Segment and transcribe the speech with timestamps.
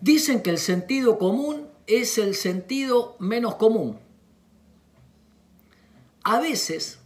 [0.00, 3.98] Dicen que el sentido común es el sentido menos común.
[6.22, 6.98] A veces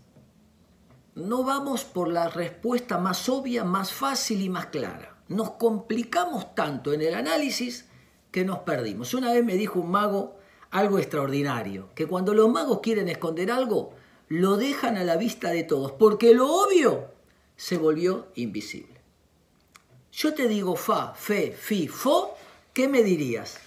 [1.14, 5.16] no vamos por la respuesta más obvia, más fácil y más clara.
[5.28, 7.86] Nos complicamos tanto en el análisis
[8.30, 9.14] que nos perdimos.
[9.14, 10.36] Una vez me dijo un mago
[10.70, 13.92] algo extraordinario, que cuando los magos quieren esconder algo,
[14.28, 17.08] lo dejan a la vista de todos, porque lo obvio
[17.56, 19.00] se volvió invisible.
[20.12, 22.34] Yo te digo fa, fe, fi, fo,
[22.72, 23.58] ¿qué me dirías?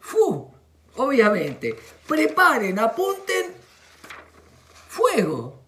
[0.00, 0.50] Fu,
[0.96, 1.76] obviamente.
[2.06, 3.54] Preparen, apunten,
[4.88, 5.60] fuego.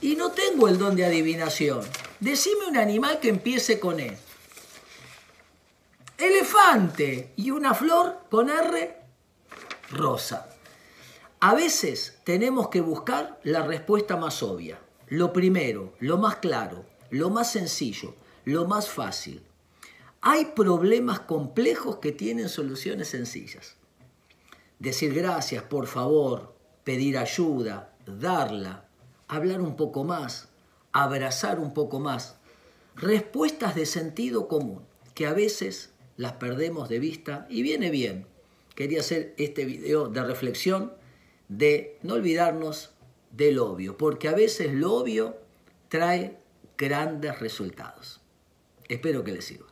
[0.00, 1.82] Y no tengo el don de adivinación.
[2.18, 4.16] Decime un animal que empiece con E.
[6.18, 7.32] Elefante.
[7.36, 8.96] Y una flor con R,
[9.90, 10.48] rosa.
[11.40, 14.78] A veces tenemos que buscar la respuesta más obvia.
[15.08, 18.14] Lo primero, lo más claro, lo más sencillo,
[18.44, 19.44] lo más fácil.
[20.24, 23.74] Hay problemas complejos que tienen soluciones sencillas.
[24.78, 28.86] Decir gracias, por favor, pedir ayuda, darla,
[29.26, 30.48] hablar un poco más,
[30.92, 32.36] abrazar un poco más.
[32.94, 38.28] Respuestas de sentido común que a veces las perdemos de vista y viene bien.
[38.76, 40.92] Quería hacer este video de reflexión
[41.48, 42.92] de no olvidarnos
[43.32, 45.36] del obvio, porque a veces lo obvio
[45.88, 46.38] trae
[46.78, 48.20] grandes resultados.
[48.88, 49.71] Espero que les sirva.